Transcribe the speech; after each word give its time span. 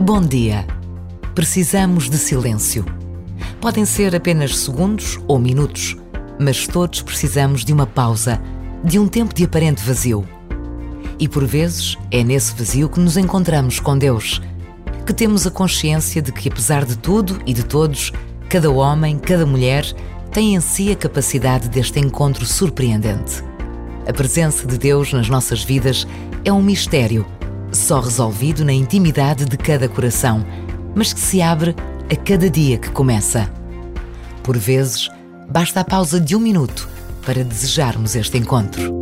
Bom 0.00 0.20
dia. 0.20 0.66
Precisamos 1.32 2.10
de 2.10 2.18
silêncio. 2.18 2.84
Podem 3.60 3.84
ser 3.84 4.16
apenas 4.16 4.58
segundos 4.58 5.20
ou 5.28 5.38
minutos, 5.38 5.96
mas 6.40 6.66
todos 6.66 7.02
precisamos 7.02 7.64
de 7.64 7.72
uma 7.72 7.86
pausa, 7.86 8.42
de 8.82 8.98
um 8.98 9.06
tempo 9.06 9.32
de 9.32 9.44
aparente 9.44 9.80
vazio. 9.82 10.26
E 11.20 11.28
por 11.28 11.44
vezes 11.44 11.96
é 12.10 12.24
nesse 12.24 12.52
vazio 12.54 12.88
que 12.88 12.98
nos 12.98 13.16
encontramos 13.16 13.78
com 13.78 13.96
Deus, 13.96 14.42
que 15.06 15.12
temos 15.12 15.46
a 15.46 15.50
consciência 15.52 16.20
de 16.20 16.32
que, 16.32 16.48
apesar 16.48 16.84
de 16.84 16.98
tudo 16.98 17.40
e 17.46 17.52
de 17.52 17.62
todos, 17.62 18.12
cada 18.48 18.70
homem, 18.70 19.18
cada 19.18 19.46
mulher 19.46 19.84
tem 20.32 20.56
em 20.56 20.60
si 20.60 20.90
a 20.90 20.96
capacidade 20.96 21.68
deste 21.68 22.00
encontro 22.00 22.44
surpreendente. 22.44 23.44
A 24.08 24.12
presença 24.12 24.66
de 24.66 24.78
Deus 24.78 25.12
nas 25.12 25.28
nossas 25.28 25.62
vidas 25.62 26.08
é 26.44 26.52
um 26.52 26.62
mistério, 26.62 27.24
só 27.76 28.00
resolvido 28.00 28.64
na 28.64 28.72
intimidade 28.72 29.44
de 29.44 29.56
cada 29.56 29.88
coração, 29.88 30.44
mas 30.94 31.12
que 31.12 31.20
se 31.20 31.40
abre 31.40 31.74
a 32.10 32.16
cada 32.16 32.48
dia 32.48 32.78
que 32.78 32.90
começa. 32.90 33.50
Por 34.42 34.58
vezes, 34.58 35.08
basta 35.48 35.80
a 35.80 35.84
pausa 35.84 36.20
de 36.20 36.36
um 36.36 36.40
minuto 36.40 36.88
para 37.24 37.44
desejarmos 37.44 38.16
este 38.16 38.38
encontro. 38.38 39.01